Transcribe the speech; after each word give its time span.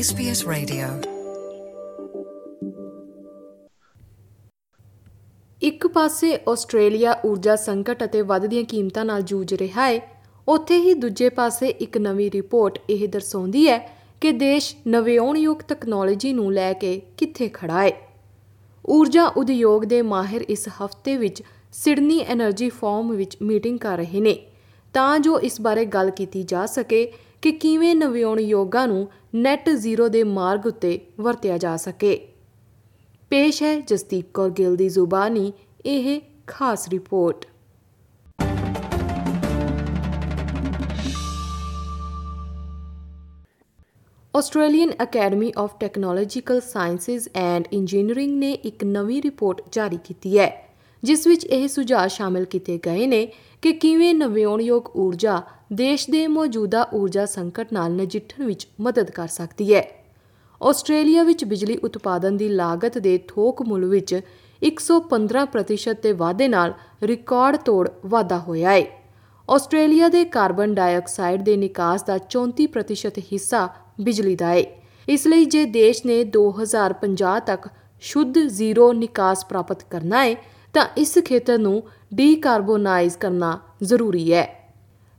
SBS 0.00 0.50
Radio. 0.50 1.10
ਇੱਕ 5.62 5.86
ਪਾਸੇ 5.86 6.38
Australia 6.48 7.16
ਊਰਜਾ 7.26 7.56
ਸੰਕਟ 7.56 8.04
ਅਤੇ 8.04 8.22
ਵੱਧਦੀਆਂ 8.22 8.64
ਕੀਮਤਾਂ 8.64 9.04
ਨਾਲ 9.04 9.22
ਜੂਝ 9.22 9.54
ਰਿਹਾ 9.54 9.90
ਹੈ, 9.90 10.24
ਉੱਥੇ 10.48 10.78
ਹੀ 10.78 10.94
ਦੂਜੇ 10.94 11.28
ਪਾਸੇ 11.28 11.68
ਇੱਕ 11.68 11.98
ਨਵੀਂ 11.98 12.30
ਰਿਪੋਰਟ 12.30 12.78
ਇਹ 12.90 13.08
ਦਰਸਾਉਂਦੀ 13.08 13.68
ਹੈ 13.68 13.96
ਕਿ 14.20 14.32
ਦੇਸ਼ 14.32 14.76
ਨਵਿਆਉਣਯੋਗ 14.86 15.58
ਤਕਨਾਲੋਜੀ 15.58 16.32
ਨੂੰ 16.32 16.52
ਲੈ 16.52 16.72
ਕੇ 16.72 17.02
ਕਿੱਥੇ 17.16 17.50
ਖੜਾ 17.54 17.82
ਹੈ। 17.82 17.92
ਊਰਜਾ 18.88 19.24
ਉਦਯੋਗ 19.24 19.82
ਦੇ 19.82 20.02
ਮਾਹਿਰ 20.02 20.40
ਇਸ 20.40 20.68
ਹਫ਼ਤੇ 20.68 21.16
ਵਿੱਚ 21.16 21.42
ਸਿਡਨੀ 21.72 22.24
એનર્ਜੀ 22.34 22.68
ਫੋਰਮ 22.68 23.12
ਵਿੱਚ 23.12 23.36
ਮੀਟਿੰਗ 23.42 23.78
ਕਰ 23.78 23.96
ਰਹੇ 23.96 24.20
ਨੇ। 24.20 24.46
ਤਾਂ 24.94 25.18
ਜੋ 25.18 25.40
ਇਸ 25.40 25.60
ਬਾਰੇ 25.60 25.84
ਗੱਲ 25.84 26.10
ਕੀਤੀ 26.10 26.42
ਜਾ 26.42 26.66
ਸਕੇ 26.66 27.12
ਕਿ 27.42 27.52
ਕਿਵੇਂ 27.52 27.94
ਨਵਿਆਉਣਯੋਗਾਂ 27.96 28.88
ਨੂੰ 28.88 29.08
ਨੈਟ 29.34 29.70
ਜ਼ੀਰੋ 29.70 30.08
ਦੇ 30.08 30.22
ਮਾਰਗ 30.24 30.66
ਉੱਤੇ 30.66 31.00
ਵਰਤਿਆ 31.20 31.58
ਜਾ 31.58 31.76
ਸਕੇ। 31.76 32.28
ਪੇਸ਼ 33.30 33.62
ਹੈ 33.62 33.80
ਜਸਦੀਪ 33.80 34.26
ਕੌਰ 34.34 34.50
ਗਿੱਲ 34.50 34.76
ਦੀ 34.76 34.88
ਜ਼ੁਬਾਨੀ, 34.88 35.52
ਇਹ 35.86 36.20
ਖਾਸ 36.46 36.88
report. 36.88 37.46
Australian 44.36 44.92
academy 45.02 45.52
of 45.58 45.78
technological 45.80 46.60
sciences 46.60 47.28
and 47.34 47.64
engineering 47.72 48.38
ਨੇ 48.38 48.52
ਇੱਕ 48.52 48.84
ਨਵੀਂ 48.84 49.22
ਰਿਪੋਰਟ 49.22 49.62
ਜਾਰੀ 49.72 49.98
ਕੀਤੀ 50.04 50.38
ਹੈ। 50.38 50.71
ਜਿਸ 51.04 51.26
ਵਿੱਚ 51.26 51.44
ਇਹ 51.44 51.68
ਸੁਝਾਅ 51.68 52.08
ਸ਼ਾਮਿਲ 52.08 52.44
ਕੀਤੇ 52.44 52.78
ਗਏ 52.78 53.06
ਨੇ 53.06 53.32
ਕਿ 53.62 53.72
ਕਿਵੇਂ 53.72 54.14
ਨਵਿਆਉਣਯੋਗ 54.14 54.96
ਊਰਜਾ 54.96 55.42
ਦੇਸ਼ 55.72 56.10
ਦੇ 56.10 56.26
ਮੌਜੂਦਾ 56.26 56.88
ਊਰਜਾ 56.94 57.26
ਸੰਕਟ 57.26 57.72
ਨਾਲ 57.72 57.92
ਨਜਿੱਠਣ 57.92 58.44
ਵਿੱਚ 58.44 58.68
ਮਦਦ 58.80 59.10
ਕਰ 59.10 59.28
ਸਕਦੀ 59.28 59.74
ਹੈ। 59.74 60.04
ਆਸਟ੍ਰੇਲੀਆ 60.62 61.22
ਵਿੱਚ 61.22 61.44
ਬਿਜਲੀ 61.44 61.76
ਉਤਪਾਦਨ 61.76 62.36
ਦੀ 62.36 62.48
ਲਾਗਤ 62.48 62.98
ਦੇ 62.98 63.18
ਥੋਕ 63.28 63.62
ਮੁੱਲ 63.62 63.84
ਵਿੱਚ 63.84 64.20
115% 64.62 66.00
ਦੇ 66.02 66.12
ਵਾਧੇ 66.12 66.48
ਨਾਲ 66.48 66.74
ਰਿਕਾਰਡ 67.02 67.56
ਤੋੜ 67.56 67.88
ਵਾਧਾ 68.06 68.38
ਹੋਇਆ 68.38 68.70
ਹੈ। 68.70 68.86
ਆਸਟ੍ਰੇਲੀਆ 69.50 70.08
ਦੇ 70.08 70.24
ਕਾਰਬਨ 70.24 70.74
ਡਾਈਆਕਸਾਈਡ 70.74 71.42
ਦੇ 71.42 71.56
ਨਿਕਾਸ 71.56 72.02
ਦਾ 72.02 72.18
34% 72.18 73.20
ਹਿੱਸਾ 73.32 73.68
ਬਿਜਲੀ 74.00 74.36
ਦਾ 74.36 74.46
ਹੈ। 74.46 74.64
ਇਸ 75.08 75.26
ਲਈ 75.26 75.44
ਜੇ 75.44 75.64
ਦੇਸ਼ 75.64 76.06
ਨੇ 76.06 76.24
2050 76.24 77.40
ਤੱਕ 77.46 77.68
ਸ਼ੁੱਧ 78.00 78.38
ਜ਼ੀਰੋ 78.38 78.92
ਨਿਕਾਸ 78.92 79.44
ਪ੍ਰਾਪਤ 79.44 79.82
ਕਰਨਾ 79.90 80.24
ਹੈ 80.24 80.61
ਤਾਂ 80.72 80.86
ਇਸ 80.96 81.18
ਖੇਤਰ 81.18 81.58
ਨੂੰ 81.58 81.82
ਡੀਕਾਰਬੋਨਾਈਜ਼ 82.14 83.18
ਕਰਨਾ 83.18 83.58
ਜ਼ਰੂਰੀ 83.82 84.32
ਹੈ। 84.32 84.72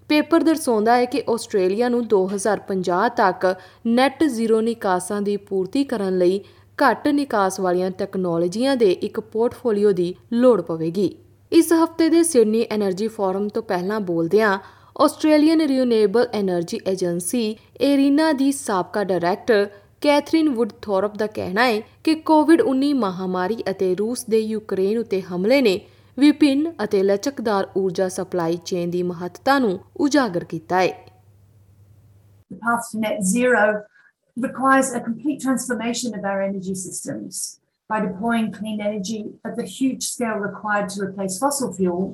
ਪੇਪਰ 0.10 0.44
ਦਰਸਾਉਂਦਾ 0.44 0.96
ਹੈ 0.96 1.06
ਕਿ 1.06 1.24
ਆਸਟ੍ਰੇਲੀਆ 1.30 1.90
ਨੂੰ 1.90 2.08
2050 2.08 3.10
ਤੱਕ 3.18 3.56
ਨੈੱਟ 3.88 4.24
ਜ਼ੀਰੋ 4.24 4.62
ਨਿਕਾਸਾਂ 4.62 5.22
ਦੀ 5.22 5.38
ਪੂਰਤੀ 5.38 5.84
ਕਰਨ 5.84 6.18
ਲਈ 6.18 6.40
ਘੱਟ 6.78 7.08
ਨਿਕਾਸ 7.08 7.60
ਵਾਲੀਆਂ 7.60 7.92
ਟੈਕਨੋਲੋਜੀਆਂ 7.92 8.76
ਦੇ 8.76 8.92
ਇੱਕ 8.92 9.20
ਪੋਰਟਫੋਲੀਓ 9.20 9.92
ਦੀ 9.92 10.16
ਲੋੜ 10.34 10.62
ਪਵੇਗੀ। 10.62 11.18
ਇਸ 11.52 11.74
ਹਫ਼ਤੇ 11.74 12.10
ਦੇ 12.10 12.24
ਸਿਡਨੀ 12.24 12.66
એનર્ਜੀ 12.76 13.08
ਫੋਰਮ 13.08 13.48
ਤੋਂ 13.48 13.64
ਪਹਿਲਾਂ 13.64 14.00
ਬੋਲਦਿਆਂ 14.00 14.60
Australian 15.02 15.62
renewable 15.62 16.28
energy 16.40 16.80
agency 16.88 17.58
ARENA 17.82 18.32
ਦੀ 18.32 18.52
ਸਾਬਕਾ 18.52 19.04
ਡਾਇਰੈਕਟਰ 19.04 19.68
ਕੈਥਰੀਨ 20.04 20.50
ਵੁੱਡਥੋਰਪ 20.50 21.16
ਦਾ 21.18 21.28
ਕਹਿਣਾ 21.36 21.66
ਹੈ 21.66 21.80
ਕਿ 22.04 22.16
ਕੋਵਿਡ-19 22.30 22.94
ਮਹਾਮਾਰੀ 23.00 23.64
ਅਤੇ 23.72 23.94
ਰੂਸ 23.96 24.26
ਦੇ 24.30 24.40
ਯੂਕਰੇਨ 24.40 24.98
ਉਤੇ 24.98 25.22
ਹਮਲੇ 25.22 25.62
ਨੇ 25.62 25.80
ਵਿਭਿੰਨ 26.18 26.72
ਅਤੇ 26.84 27.04
ਲਚਕਦਾਰ 27.04 27.68
ਊਰਜਾ 27.78 28.08
ਸਪਲਾਈ 28.10 28.58
ਚੇਨ 28.66 28.90
ਦੀ 28.92 29.04
ਮਹੱਤਤਾ 29.04 29.58
ਨੂੰ 29.60 29.80
ਉਜਾਗਰ 30.00 30.44
ਕੀਤਾ 30.44 30.82
ਹੈ 30.82 30.92
the 32.52 32.60
path 32.60 32.90
to 32.92 33.00
net 33.00 33.24
zero 33.24 33.62
requires 34.38 34.90
a 34.94 35.00
complete 35.00 35.40
transformation 35.40 36.14
of 36.14 36.26
our 36.32 36.42
energy 36.42 36.76
systems. 36.76 37.60
By 37.90 38.00
deploying 38.02 38.52
clean 38.52 38.80
energy 38.82 39.22
at 39.46 39.56
the 39.56 39.66
huge 39.66 40.04
scale 40.04 40.40
required 40.40 40.90
to 40.90 41.04
replace 41.04 41.38
fossil 41.40 41.74
fuel, 41.74 42.06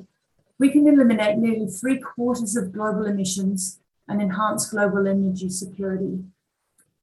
we 0.60 0.70
can 0.70 0.88
eliminate 0.88 1.38
nearly 1.38 1.68
three 1.70 1.98
quarters 2.00 2.56
of 2.56 2.72
global 2.72 3.06
emissions 3.06 3.66
and 4.08 4.20
enhance 4.20 4.66
global 4.66 5.06
energy 5.06 5.48
security. 5.50 6.14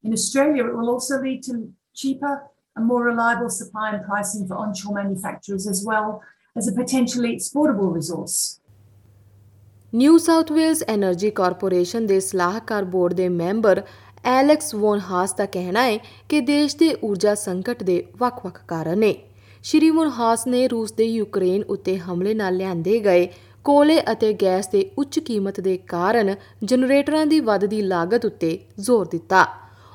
In 0.03 0.13
Australia, 0.13 0.65
it 0.65 0.75
will 0.75 0.89
also 0.89 1.19
lead 1.19 1.43
to 1.43 1.73
cheaper 1.95 2.43
and 2.75 2.85
more 2.85 3.03
reliable 3.03 3.49
supply 3.49 3.91
and 3.91 4.05
pricing 4.05 4.47
for 4.47 4.55
onshore 4.55 4.95
manufacturers, 4.95 5.67
as 5.67 5.83
well 5.83 6.21
as 6.55 6.67
a 6.67 6.73
potentially 6.73 7.33
exportable 7.33 7.91
resource. 7.91 8.37
New 9.93 10.17
South 10.17 10.51
Wales 10.51 10.83
energy 10.85 11.29
corporation 11.31 12.05
ਦੇ 12.07 12.19
ਸਲਾਹਕਾਰ 12.19 12.85
board 12.85 13.13
ਦੇ 13.13 13.27
member 13.31 13.81
Alex 14.29 14.73
von 14.75 14.99
Haas 15.09 15.33
ਦਾ 15.33 15.45
ਕਹਿਣਾ 15.45 15.83
ਹੈ 15.83 15.97
ਕਿ 16.29 16.41
ਦੇਸ਼ 16.43 16.75
ਦੇ 16.77 16.93
ਊਰਜਾ 17.03 17.35
ਸੰਕਟ 17.35 17.83
ਦੇ 17.83 18.03
ਵੱਖ-ਵੱਖ 18.19 18.61
ਕਾਰਨ 18.67 18.99
ਨੇ 18.99 19.13
ਸ਼੍ਰੀ 19.65 19.89
ਵੌਨ 19.91 20.09
ਹਾਸ 20.17 20.47
ਨੇ 20.47 20.67
ਰੂਸ 20.67 20.91
ਦੇ 20.93 21.05
ਯੂਕਰੇਨ 21.05 21.63
ਉੱਤੇ 21.69 21.97
ਹਮਲੇ 21.99 22.33
ਨਾਲ 22.33 22.57
ਲਿਆਂਦੇ 22.57 22.99
ਗਏ 22.99 23.27
ਕੋਲੇ 23.65 24.01
ਅਤੇ 24.11 24.33
ਗੈਸ 24.41 24.67
ਦੇ 24.67 24.89
ਉੱਚ 24.97 25.19
ਕੀਮਤ 25.19 25.59
ਦੇ 25.61 25.77
ਕਾਰਨ 25.87 26.35
ਜਨਰੇਟਰਾਂ 26.63 27.25
ਦੀ 27.25 27.39
ਵੱਧਦੀ 27.41 27.81
ਲਾਗਤ 27.83 28.25
ਉੱਤੇ 28.25 28.57
ਜ਼ੋਰ 28.79 29.07
ਦਿੱਤਾ 29.07 29.45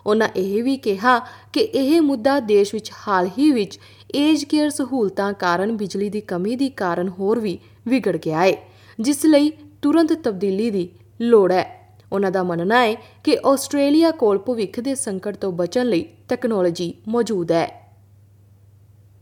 ਉਹਨਾਂ 0.06 0.28
ਇਹ 0.36 0.62
ਵੀ 0.62 0.76
ਕਿਹਾ 0.76 1.18
ਕਿ 1.52 1.60
ਇਹ 1.60 2.00
ਮੁੱਦਾ 2.02 2.38
ਦੇਸ਼ 2.40 2.74
ਵਿੱਚ 2.74 2.90
ਹਾਲ 3.08 3.28
ਹੀ 3.38 3.50
ਵਿੱਚ 3.52 3.78
ਏਜ 4.14 4.44
ਕੇਅਰ 4.44 4.70
ਸਹੂਲਤਾਂ 4.70 5.32
ਕਾਰਨ 5.32 5.76
ਬਿਜਲੀ 5.76 6.08
ਦੀ 6.10 6.20
ਕਮੀ 6.20 6.56
ਦੀ 6.56 6.68
ਕਾਰਨ 6.76 7.08
ਹੋਰ 7.08 7.40
ਵੀ 7.40 7.58
ਵਿਗੜ 7.88 8.16
ਗਿਆ 8.16 8.40
ਹੈ 8.40 8.56
ਜਿਸ 8.98 9.24
ਲਈ 9.26 9.50
ਤੁਰੰਤ 9.82 10.12
ਤਬਦੀਲੀ 10.12 10.70
ਦੀ 10.70 10.88
ਲੋੜ 11.20 11.52
ਹੈ 11.52 11.64
ਉਹਨਾਂ 12.12 12.30
ਦਾ 12.30 12.42
ਮੰਨਣਾ 12.42 12.80
ਹੈ 12.84 12.94
ਕਿ 13.24 13.36
ਆਸਟ੍ਰੇਲੀਆ 13.46 14.10
ਕੋਲ 14.10 14.38
ਭਵਿੱਖ 14.38 14.80
ਦੇ 14.80 14.94
ਸੰਕਟ 14.94 15.36
ਤੋਂ 15.36 15.52
ਬਚਣ 15.52 15.86
ਲਈ 15.86 16.06
ਟੈਕਨੋਲੋਜੀ 16.28 16.94
ਮੌਜੂਦ 17.08 17.52
ਹੈ 17.52 17.68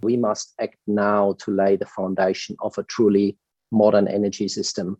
We 0.02 0.14
must 0.16 0.52
act 0.58 0.78
now 0.88 1.34
to 1.40 1.52
lay 1.52 1.72
the 1.76 1.86
foundation 1.88 2.56
of 2.60 2.76
a 2.78 2.84
truly 2.84 3.24
modern 3.72 4.06
energy 4.08 4.46
system. 4.48 4.92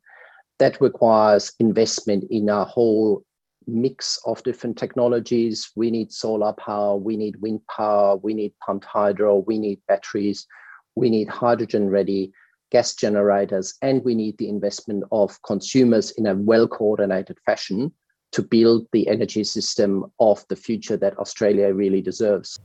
That 0.61 0.75
requires 0.81 1.47
investment 1.59 2.27
in 2.31 2.51
a 2.51 2.59
whole 2.67 3.23
mix 3.66 4.19
of 4.26 4.43
different 4.43 4.76
technologies. 4.78 5.71
We 5.76 5.91
need 5.91 6.12
solar 6.12 6.53
power, 6.54 6.97
we 6.97 7.16
need 7.16 7.37
wind 7.41 7.60
power, 7.66 8.16
we 8.16 8.34
need 8.34 8.53
pumped 8.65 8.87
hydro, 8.87 9.38
we 9.47 9.59
need 9.59 9.81
batteries, 9.88 10.47
we 10.94 11.10
need 11.10 11.28
hydrogen 11.28 11.88
ready 11.88 12.32
gas 12.71 12.94
generators, 12.94 13.75
and 13.82 14.03
we 14.04 14.15
need 14.15 14.38
the 14.38 14.48
investment 14.48 15.04
of 15.12 15.41
consumers 15.43 16.12
in 16.12 16.26
a 16.26 16.34
well 16.34 16.66
coordinated 16.69 17.38
fashion 17.44 17.93
to 18.32 18.43
build 18.43 18.87
the 18.93 19.09
energy 19.09 19.43
system 19.43 20.04
of 20.21 20.44
the 20.48 20.56
future 20.56 20.97
that 20.97 21.19
Australia 21.19 21.75
really 21.75 22.00
deserves. 22.00 22.59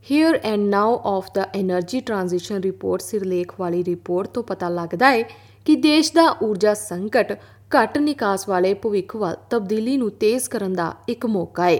Here 0.00 0.40
and 0.42 0.70
now 0.70 1.00
of 1.04 1.32
the 1.34 1.54
energy 1.56 2.00
transition 2.00 2.60
report, 2.62 3.02
Sir 3.02 3.20
Lake 3.20 3.52
report 3.58 4.36
report, 4.36 4.58
to 4.60 4.70
ਲੱਗਦਾ 4.70 5.10
ਹੈ 5.10 5.22
ki 5.66 5.76
ਦੇਸ਼ 5.82 6.12
ਦਾ 6.14 6.26
ਊਰਜਾ 6.42 6.74
ਘੱਟ 7.70 7.98
ਨਿਕਾਸ 7.98 8.48
ਵਾਲੇ 8.48 8.72
ਭਵਿੱਖ 8.74 9.14
ਵੱਲ 9.16 9.36
ਤਬਦੀਲੀ 9.50 9.96
ਨੂੰ 9.96 10.10
ਤੇਜ਼ 10.10 10.48
ਕਰਨ 10.48 10.72
ਦਾ 10.72 10.92
ਇੱਕ 11.08 11.26
ਮੌਕਾ 11.26 11.64
ਹੈ 11.64 11.78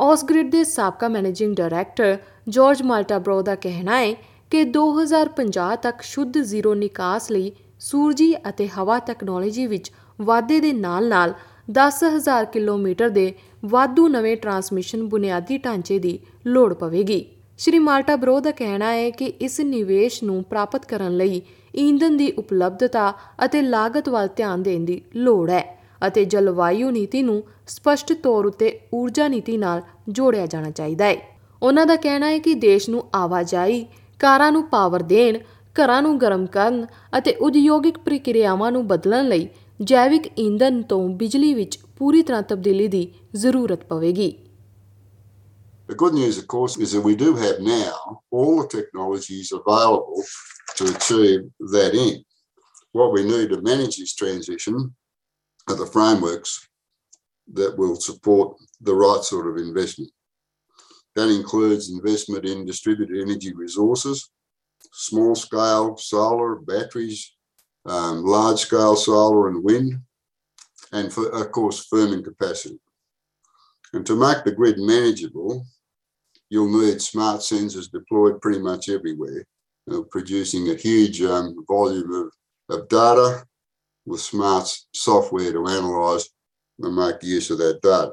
ਆਸਗ੍ਰਿਡ 0.00 0.50
ਦੇ 0.50 0.64
ਸਾਬਕਾ 0.64 1.08
ਮੈਨੇਜਿੰਗ 1.08 1.54
ਡਾਇਰੈਕਟਰ 1.56 2.16
ਜਾਰਜ 2.48 2.82
ਮਾਲਟਾਬਰੋ 2.82 3.40
ਦਾ 3.42 3.54
ਕਹਿਣਾ 3.54 3.98
ਹੈ 4.00 4.12
ਕਿ 4.50 4.62
2050 4.72 5.76
ਤੱਕ 5.82 6.02
ਸ਼ੁੱਧ 6.02 6.38
ਜ਼ੀਰੋ 6.38 6.74
ਨਿਕਾਸ 6.74 7.30
ਲਈ 7.30 7.52
ਸੂਰਜੀ 7.80 8.34
ਅਤੇ 8.48 8.68
ਹਵਾ 8.68 8.98
ਟੈਕਨੋਲੋਜੀ 8.98 9.66
ਵਿੱਚ 9.66 9.90
ਵਾਧੇ 10.20 10.60
ਦੇ 10.60 10.72
ਨਾਲ-ਨਾਲ 10.72 11.34
10000 11.72 12.44
ਕਿਲੋਮੀਟਰ 12.52 13.08
ਦੇ 13.08 13.32
ਵਾਧੂ 13.64 14.08
ਨਵੇਂ 14.08 14.36
ਟਰਾਂਸਮਿਸ਼ਨ 14.36 15.08
ਬੁਨਿਆਦੀ 15.08 15.58
ਢਾਂਚੇ 15.58 15.98
ਦੀ 15.98 16.18
ਲੋੜ 16.46 16.72
ਪਵੇਗੀ। 16.74 17.24
ਸ਼੍ਰੀ 17.58 17.78
ਮਾਲਟਾ 17.78 18.16
ਬਰੋ 18.16 18.38
ਦਾ 18.40 18.50
ਕਹਿਣਾ 18.50 18.90
ਹੈ 18.92 19.08
ਕਿ 19.10 19.24
ਇਸ 19.40 19.60
ਨਿਵੇਸ਼ 19.60 20.22
ਨੂੰ 20.24 20.42
ਪ੍ਰਾਪਤ 20.44 20.86
ਕਰਨ 20.86 21.16
ਲਈ 21.16 21.40
ਈਂਧਨ 21.76 22.16
ਦੀ 22.16 22.30
ਉਪਲਬਧਤਾ 22.38 23.12
ਅਤੇ 23.44 23.62
ਲਾਗਤ 23.62 24.08
ਵੱਲ 24.08 24.28
ਧਿਆਨ 24.36 24.62
ਦੇਣ 24.62 24.84
ਦੀ 24.84 25.00
ਲੋੜ 25.16 25.48
ਹੈ 25.50 25.64
ਅਤੇ 26.06 26.24
ਜਲਵਾਯੂ 26.24 26.90
ਨੀਤੀ 26.90 27.22
ਨੂੰ 27.22 27.42
ਸਪਸ਼ਟ 27.68 28.12
ਤੌਰ 28.12 28.46
ਉਤੇ 28.46 28.78
ਊਰਜਾ 28.94 29.28
ਨੀਤੀ 29.28 29.56
ਨਾਲ 29.56 29.82
ਜੋੜਿਆ 30.08 30.46
ਜਾਣਾ 30.46 30.70
ਚਾਹੀਦਾ 30.70 31.04
ਹੈ। 31.04 31.16
ਉਹਨਾਂ 31.62 31.86
ਦਾ 31.86 31.96
ਕਹਿਣਾ 31.96 32.26
ਹੈ 32.26 32.38
ਕਿ 32.38 32.54
ਦੇਸ਼ 32.54 32.88
ਨੂੰ 32.90 33.04
ਆਵਾਜਾਈ, 33.14 33.84
ਕਾਰਾਂ 34.20 34.52
ਨੂੰ 34.52 34.62
ਪਾਵਰ 34.64 35.02
ਦੇਣ, 35.02 35.38
ਘਰਾਂ 35.76 36.00
ਨੂੰ 36.02 36.18
ਗਰਮ 36.20 36.46
ਕਰਨ 36.46 36.86
ਅਤੇ 37.18 37.34
ਉਦਯੋਗਿਕ 37.40 37.98
ਪ੍ਰਕਿਰਿਆਵਾਂ 37.98 38.72
ਨੂੰ 38.72 38.86
ਬਦਲਣ 38.86 39.28
ਲਈ 39.28 39.48
ਜੈਵਿਕ 39.80 40.26
ਈਂਧਨ 40.38 40.82
ਤੋਂ 40.82 41.08
ਬਿਜਲੀ 41.08 41.54
ਵਿੱਚ 41.54 41.78
ਪੂਰੀ 41.98 42.22
ਤਰ੍ਹਾਂ 42.22 42.42
ਤਬਦੀਲੀ 42.42 42.88
ਦੀ 42.88 43.08
ਜ਼ਰੂਰਤ 43.34 43.84
ਪਵੇਗੀ। 43.84 44.34
The 45.86 45.94
good 45.94 46.14
news, 46.14 46.36
of 46.36 46.48
course, 46.48 46.76
is 46.78 46.92
that 46.92 47.00
we 47.00 47.14
do 47.14 47.36
have 47.36 47.60
now 47.60 48.22
all 48.30 48.62
the 48.62 48.68
technologies 48.68 49.52
available 49.52 50.24
to 50.76 50.84
achieve 50.84 51.48
that 51.60 51.94
end. 51.94 52.24
What 52.90 53.12
we 53.12 53.22
need 53.22 53.50
to 53.50 53.62
manage 53.62 53.98
this 53.98 54.14
transition 54.14 54.94
are 55.68 55.76
the 55.76 55.86
frameworks 55.86 56.68
that 57.52 57.78
will 57.78 57.94
support 57.96 58.56
the 58.80 58.94
right 58.94 59.22
sort 59.22 59.46
of 59.46 59.58
investment. 59.58 60.10
That 61.14 61.28
includes 61.28 61.90
investment 61.90 62.44
in 62.44 62.66
distributed 62.66 63.20
energy 63.20 63.54
resources, 63.54 64.30
small 64.92 65.36
scale 65.36 65.96
solar, 65.96 66.56
batteries, 66.56 67.32
um, 67.84 68.24
large 68.24 68.58
scale 68.58 68.96
solar 68.96 69.48
and 69.48 69.62
wind, 69.62 70.00
and 70.92 71.12
for, 71.12 71.28
of 71.28 71.52
course, 71.52 71.88
firming 71.88 72.24
capacity. 72.24 72.80
And 73.92 74.04
to 74.04 74.16
make 74.16 74.44
the 74.44 74.52
grid 74.52 74.78
manageable, 74.78 75.64
you'll 76.50 76.70
need 76.80 77.00
smart 77.02 77.40
sensors 77.40 77.90
deployed 77.90 78.40
pretty 78.40 78.60
much 78.60 78.88
everywhere, 78.88 79.44
uh, 79.90 80.02
producing 80.10 80.70
a 80.70 80.74
huge 80.74 81.22
um, 81.22 81.64
volume 81.68 82.12
of, 82.12 82.32
of 82.70 82.88
data 82.88 83.44
with 84.06 84.20
smart 84.20 84.66
software 84.94 85.52
to 85.52 85.64
analyse 85.66 86.28
and 86.80 86.94
make 86.94 87.22
use 87.22 87.50
of 87.50 87.58
that 87.58 87.80
data. 87.82 88.12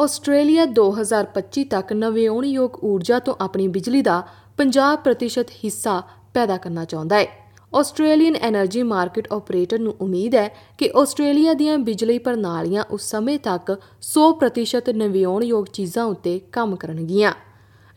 Australia 0.00 0.64
2025 0.76 1.64
ਤੱਕ 1.70 1.92
ਨਵਿਆਉਣਯੋਗ 1.92 2.84
ਊਰਜਾ 2.84 3.18
ਤੋਂ 3.18 3.34
ਆਪਣੀ 3.40 3.68
ਬਿਜਲੀ 3.68 4.02
ਦਾ 4.02 4.28
50% 4.62 5.50
ਹਿੱਸਾ 5.64 6.02
ਪੈਦਾ 6.34 6.56
ਕਰਨਾ 6.56 6.84
ਚਾਹੁੰਦਾ 6.84 7.16
ਹੈ 7.16 7.39
ਆਸਟ੍ਰੇਲੀਅਨ 7.74 8.36
ਐਨਰਜੀ 8.36 8.82
ਮਾਰਕੀਟ 8.82 9.28
ਆਪਰੇਟਰ 9.32 9.78
ਨੂੰ 9.78 9.94
ਉਮੀਦ 10.00 10.34
ਹੈ 10.34 10.56
ਕਿ 10.78 10.90
ਆਸਟ੍ਰੇਲੀਆ 10.96 11.54
ਦੀਆਂ 11.54 11.78
ਬਿਜਲੀ 11.78 12.18
ਪ੍ਰਣਾਲੀਆਂ 12.18 12.84
ਉਸ 12.90 13.02
ਸਮੇਂ 13.02 13.38
ਤੱਕ 13.38 13.82
100% 14.02 14.92
ਨਵਿਆਉਣਯੋਗ 14.92 15.66
ਚੀਜ਼ਾਂ 15.72 16.04
ਉੱਤੇ 16.04 16.40
ਕੰਮ 16.52 16.76
ਕਰਨਗੀਆਂ। 16.76 17.32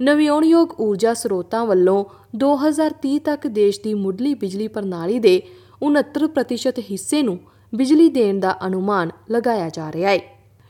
ਨਵਿਆਉਣਯੋਗ 0.01 0.81
ਊਰਜਾ 0.81 1.13
ਸਰੋਤਾਂ 1.13 1.65
ਵੱਲੋਂ 1.65 2.05
2030 2.37 3.19
ਤੱਕ 3.19 3.47
ਦੇਸ਼ 3.47 3.81
ਦੀ 3.81 3.93
ਮੁੱਢਲੀ 3.93 4.33
ਬਿਜਲੀ 4.33 4.67
ਪ੍ਰਣਾਲੀ 4.67 5.19
ਦੇ 5.19 5.41
69% 5.89 6.81
ਹਿੱਸੇ 6.91 7.21
ਨੂੰ 7.21 7.39
ਬਿਜਲੀ 7.75 8.09
ਦੇਣ 8.09 8.39
ਦਾ 8.39 8.57
ਅਨੁਮਾਨ 8.67 9.09
ਲਗਾਇਆ 9.31 9.69
ਜਾ 9.69 9.91
ਰਿਹਾ 9.91 10.11
ਹੈ। 10.11 10.19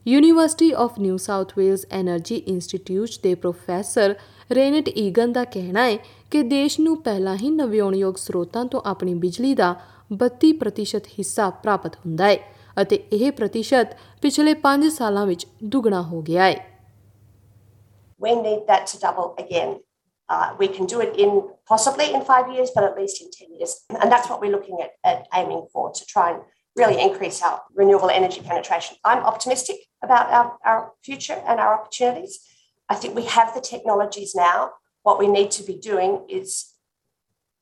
University 0.08 0.72
of 0.72 1.00
New 1.00 1.18
South 1.18 1.54
Wales 1.58 1.86
energy 1.92 2.36
institute 2.36 3.10
ਦੇ 3.24 3.36
ਪ੍ਰੋਫੈਸਰ 3.36 4.16
ਰੇਨਟ 4.52 4.90
ਈਗਨ 4.90 5.32
ਦਾ 5.32 5.44
ਕਹਿਣਾ 5.44 5.88
ਹੈ 5.88 5.98
ਕਿ 6.34 6.42
ਦੇਸ਼ 6.44 6.80
ਨੂੰ 6.80 6.96
ਪਹਿਲਾਂ 7.04 7.36
ਹੀ 7.38 7.50
ਨਵਿਆਉਣਯੋਗ 7.50 8.16
ਸਰੋਤਾਂ 8.16 8.64
ਤੋਂ 8.66 8.82
ਆਪਣੀ 8.86 9.14
ਬਿਜਲੀ 9.24 9.54
ਦਾ 9.56 9.76
32% 10.24 11.10
ਹਿੱਸਾ 11.20 11.50
ਪ੍ਰਾਪਤ 11.50 11.96
ਹੁੰਦਾ 11.96 12.28
ਹੈ 12.28 12.38
ਅਤੇ 12.82 12.96
ਇਹ 13.14 13.32
ਪ੍ਰਤੀਸ਼ਤ 13.32 13.96
ਪਿਛਲੇ 14.22 14.56
5 14.64 14.90
ਸਾਲਾਂ 14.96 15.26
ਵਿੱਚ 15.26 15.46
ਦੁੱਗਣਾ 15.76 16.02
ਹੋ 16.02 16.22
ਗਿਆ 16.22 16.50
ਹੈ 16.50 16.56
We 18.26 18.34
need 18.42 18.66
that 18.72 18.90
to 18.94 19.00
double 19.06 19.30
again. 19.44 19.72
Uh, 20.30 20.50
we 20.60 20.68
can 20.76 20.92
do 20.92 21.06
it 21.06 21.18
in 21.24 21.40
possibly 21.72 22.12
in 22.18 22.22
five 22.28 22.52
years, 22.54 22.76
but 22.76 22.86
at 22.90 23.00
least 23.00 23.24
in 23.24 23.32
10 23.40 23.56
years. 23.56 23.74
And 24.02 24.14
that's 24.14 24.30
what 24.32 24.44
we're 24.44 24.54
looking 24.58 24.84
at, 24.86 24.94
at 25.12 25.26
aiming 25.40 25.64
for 25.74 25.88
to 25.98 26.12
try 26.14 26.28
and 26.34 26.40
really 26.82 27.02
increase 27.08 27.42
our 27.48 27.58
renewable 27.82 28.14
energy 28.20 28.46
penetration. 28.52 29.02
I'm 29.12 29.26
optimistic 29.34 29.84
about 30.08 30.38
our, 30.38 30.48
our 30.72 30.82
future 31.10 31.40
and 31.48 31.66
our 31.66 31.76
opportunities. 31.80 32.40
I 32.90 32.96
think 32.96 33.20
we 33.22 33.26
have 33.36 33.54
the 33.58 33.64
technologies 33.74 34.34
now. 34.48 34.58
What 35.07 35.19
we 35.19 35.29
need 35.29 35.51
to 35.53 35.63
be 35.63 35.77
doing 35.91 36.13
is 36.29 36.75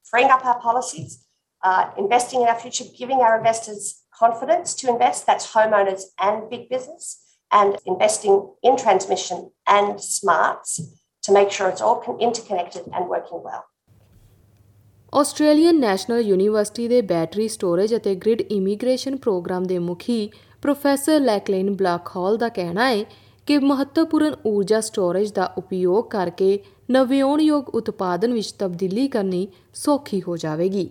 freeing 0.05 0.31
up 0.31 0.44
our 0.44 0.58
policies, 0.61 1.25
uh, 1.62 1.90
investing 1.96 2.43
in 2.43 2.49
our 2.49 2.58
future, 2.58 2.84
giving 2.99 3.20
our 3.20 3.37
investors 3.38 4.02
confidence 4.19 4.75
to 4.75 4.88
invest. 4.88 5.26
That's 5.26 5.46
homeowners 5.52 6.02
and 6.19 6.49
big 6.50 6.69
business, 6.69 7.05
and 7.50 7.76
investing 7.87 8.34
in 8.62 8.76
transmission 8.76 9.50
and 9.67 10.00
smarts 10.00 10.81
to 11.23 11.32
make 11.32 11.50
sure 11.50 11.69
it's 11.69 11.81
all 11.81 12.00
con- 12.00 12.20
interconnected 12.20 12.84
and 12.94 13.08
working 13.08 13.43
well. 13.43 13.64
Australian 15.14 15.78
National 15.81 16.20
University 16.20 16.87
ਦੇ 16.88 17.00
battery 17.11 17.46
storage 17.49 17.94
ਅਤੇ 17.96 18.14
grid 18.14 18.40
immigration 18.52 19.17
programme 19.17 19.64
ਦੇ 19.64 19.78
ਮੁਖੀ 19.78 20.31
professor 20.62 21.20
ਲੈਕਲੇਨ 21.20 21.75
ਬਲੈਕਹਾਲ 21.76 22.37
ਦਾ 22.38 22.49
ਕਹਿਣਾ 22.49 22.88
ਹੈ 22.88 23.05
ਕਿ 23.50 23.58
ਮਹੱਤਵਪੂਰਨ 23.58 24.34
ਊਰਜਾ 24.46 24.81
storage 24.81 25.32
ਦਾ 25.32 25.44
ਉਪਯੋਗ 25.58 26.08
ਕਰਕੇ 26.11 26.58
ਨਵਿਆਉਣਯੋਗ 26.90 27.69
ਉਤਪਾਦਨ 27.75 28.32
ਵਿੱਚ 28.32 28.52
ਤਬਦੀਲੀ 28.52 29.08
ਕਰਨੀ 29.08 29.49
ਸੌਖੀ 29.75 30.23
ਹੋ 30.23 30.37
ਜਾਵੇਗੀ 30.37 30.90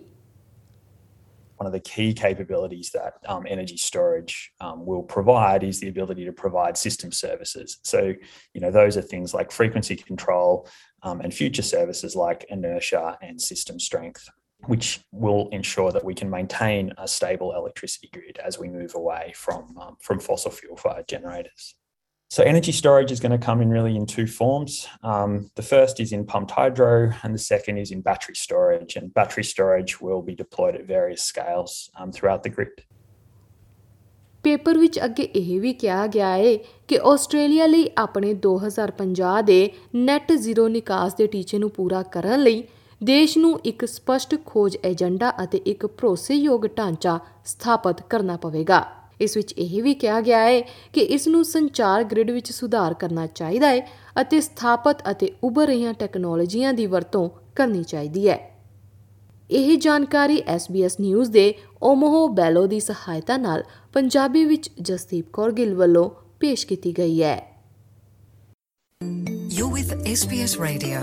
one 1.56 1.66
of 1.66 1.72
the 1.72 1.80
key 1.80 2.12
capabilities 2.12 2.90
that 2.90 3.14
um, 3.26 3.46
energy 3.48 3.76
storage 3.76 4.52
um, 4.60 4.84
will 4.84 5.02
provide 5.02 5.62
is 5.64 5.80
the 5.80 5.88
ability 5.88 6.24
to 6.24 6.32
provide 6.32 6.76
system 6.76 7.10
services. 7.10 7.78
So, 7.82 8.00
you 8.54 8.60
know, 8.60 8.70
those 8.70 8.96
are 8.96 9.02
things 9.02 9.32
like 9.32 9.50
frequency 9.50 9.96
control 9.96 10.68
um, 11.02 11.20
and 11.20 11.32
future 11.32 11.62
services 11.62 12.14
like 12.14 12.44
inertia 12.50 13.16
and 13.22 13.40
system 13.40 13.80
strength, 13.80 14.28
which 14.66 15.00
will 15.12 15.48
ensure 15.50 15.92
that 15.92 16.04
we 16.04 16.14
can 16.14 16.28
maintain 16.28 16.92
a 16.98 17.08
stable 17.08 17.54
electricity 17.54 18.10
grid 18.12 18.38
as 18.38 18.58
we 18.58 18.68
move 18.68 18.94
away 18.94 19.32
from, 19.34 19.76
um, 19.80 19.96
from 20.00 20.20
fossil 20.20 20.50
fuel 20.50 20.76
fired 20.76 21.08
generators. 21.08 21.74
So 22.31 22.43
energy 22.43 22.71
storage 22.71 23.11
is 23.11 23.19
going 23.19 23.33
to 23.33 23.37
come 23.37 23.61
in 23.61 23.69
really 23.69 23.97
in 23.97 24.05
two 24.05 24.25
forms. 24.25 24.87
Um, 25.03 25.51
the 25.55 25.61
first 25.61 25.99
is 25.99 26.13
in 26.13 26.25
pumped 26.25 26.51
hydro, 26.51 27.11
and 27.23 27.35
the 27.35 27.43
second 27.45 27.77
is 27.77 27.91
in 27.91 27.99
battery 27.99 28.35
storage. 28.35 28.95
And 28.95 29.13
battery 29.13 29.43
storage 29.43 29.99
will 29.99 30.21
be 30.21 30.33
deployed 30.33 30.75
at 30.75 30.85
various 30.87 31.21
scales 31.21 31.89
um, 31.99 32.13
throughout 32.13 32.43
the 32.43 32.49
grid. 32.49 32.81
Paper 34.43 34.77
ਵਿੱਚ 34.77 34.99
ਅੱਗੇ 35.05 35.23
ਇਹ 35.35 35.59
ਵੀ 35.61 35.73
ਕਿਹਾ 35.73 36.05
ਗਿਆ 36.07 36.29
ਹੈ 36.37 36.55
ਕਿ 36.87 36.99
Australia 37.05 37.65
ਲਈ 37.65 37.89
ਆਪਣੇ 37.97 38.33
2050 38.45 39.41
ਦੇ 39.47 39.59
ਨੈਟ 39.95 40.31
ਜ਼ੀਰੋ 40.31 40.67
ਨਿਕਾਸ 40.67 41.13
ਦੇ 41.15 41.27
ਟੀਚੇ 41.27 41.57
ਨੂੰ 41.57 41.69
ਪੂਰਾ 41.69 42.01
ਕਰਨ 42.13 42.43
ਲਈ 42.43 42.63
ਦੇਸ਼ 43.03 43.37
ਨੂੰ 43.37 43.59
ਇੱਕ 43.65 43.85
ਸਪਸ਼ਟ 43.85 44.35
ਖੋਜ 44.45 44.77
ਏਜੰਡਾ 44.85 45.33
ਅਤੇ 45.43 45.61
ਇੱਕ 45.65 45.85
ਭਰੋਸੇਯੋਗ 45.87 46.67
ਢਾਂਚਾ 46.77 47.19
ਸਥਾਪਿਤ 47.45 48.01
ਕਰਨਾ 48.09 48.37
ਪਵੇਗਾ 48.37 48.81
ਇਸ 49.21 49.35
ਵਿੱਚ 49.37 49.53
ਇਹ 49.57 49.81
ਵੀ 49.83 49.93
ਕਿਹਾ 49.93 50.19
ਗਿਆ 50.21 50.39
ਹੈ 50.39 50.61
ਕਿ 50.93 51.01
ਇਸ 51.15 51.27
ਨੂੰ 51.27 51.43
ਸੰਚਾਰ 51.45 52.03
ਗ੍ਰਿਡ 52.03 52.31
ਵਿੱਚ 52.31 52.51
ਸੁਧਾਰ 52.51 52.93
ਕਰਨਾ 52.93 53.25
ਚਾਹੀਦਾ 53.35 53.67
ਹੈ 53.67 53.85
ਅਤੇ 54.21 54.39
ਸਥਾਪਿਤ 54.41 55.03
ਅਤੇ 55.11 55.31
ਉੱਭਰ 55.43 55.67
ਰਹੀਆਂ 55.67 55.93
ਟੈਕਨੋਲੋਜੀਆਂ 55.93 56.73
ਦੀ 56.73 56.85
ਵਰਤੋਂ 56.87 57.29
ਕਰਨੀ 57.55 57.83
ਚਾਹੀਦੀ 57.83 58.27
ਹੈ 58.27 58.39
ਇਹ 59.49 59.77
ਜਾਣਕਾਰੀ 59.77 60.41
SBS 60.51 60.95
ਨਿਊਜ਼ 60.99 61.31
ਦੇ 61.31 61.53
ਓਮੋਹੋ 61.83 62.27
ਬੈਲੋ 62.33 62.65
ਦੀ 62.67 62.79
ਸਹਾਇਤਾ 62.79 63.37
ਨਾਲ 63.37 63.63
ਪੰਜਾਬੀ 63.93 64.43
ਵਿੱਚ 64.45 64.69
ਜਸਦੀਪ 64.81 65.31
ਕੌਰ 65.33 65.51
ਗਿੱਲ 65.51 65.73
ਵੱਲੋਂ 65.75 66.09
ਪੇਸ਼ 66.39 66.67
ਕੀਤੀ 66.67 66.93
ਗਈ 66.97 67.21
ਹੈ 67.23 67.39
You're 69.51 69.71
with 69.71 69.91
SBS 70.09 70.53
Radio. 70.59 70.99